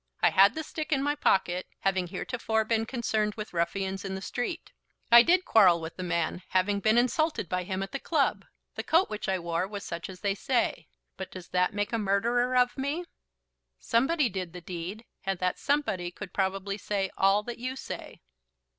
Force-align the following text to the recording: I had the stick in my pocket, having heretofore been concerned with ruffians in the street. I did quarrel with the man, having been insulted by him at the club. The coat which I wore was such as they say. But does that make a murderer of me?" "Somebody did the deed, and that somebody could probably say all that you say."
I 0.19 0.31
had 0.31 0.55
the 0.55 0.63
stick 0.63 0.91
in 0.91 1.03
my 1.03 1.13
pocket, 1.13 1.67
having 1.81 2.07
heretofore 2.07 2.65
been 2.65 2.87
concerned 2.87 3.35
with 3.35 3.53
ruffians 3.53 4.03
in 4.03 4.15
the 4.15 4.21
street. 4.23 4.71
I 5.11 5.21
did 5.21 5.45
quarrel 5.45 5.79
with 5.79 5.95
the 5.95 6.01
man, 6.01 6.41
having 6.49 6.79
been 6.79 6.97
insulted 6.97 7.47
by 7.47 7.65
him 7.65 7.83
at 7.83 7.91
the 7.91 7.99
club. 7.99 8.43
The 8.73 8.81
coat 8.81 9.11
which 9.11 9.29
I 9.29 9.37
wore 9.37 9.67
was 9.67 9.83
such 9.85 10.09
as 10.09 10.21
they 10.21 10.33
say. 10.33 10.87
But 11.17 11.29
does 11.29 11.49
that 11.49 11.75
make 11.75 11.93
a 11.93 11.99
murderer 11.99 12.55
of 12.57 12.79
me?" 12.79 13.05
"Somebody 13.77 14.27
did 14.27 14.53
the 14.53 14.61
deed, 14.61 15.05
and 15.23 15.37
that 15.37 15.59
somebody 15.59 16.09
could 16.09 16.33
probably 16.33 16.79
say 16.79 17.11
all 17.15 17.43
that 17.43 17.59
you 17.59 17.75
say." 17.75 18.21